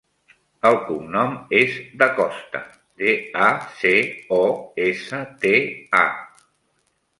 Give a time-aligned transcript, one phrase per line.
[0.69, 2.63] El cognom és Dacosta:
[3.03, 3.13] de,
[3.49, 3.51] a,
[3.83, 3.93] ce,
[4.41, 4.43] o,
[4.89, 5.55] essa, te,
[6.03, 6.05] a.